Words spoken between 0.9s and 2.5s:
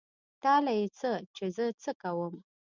څه چې زه څه کوم.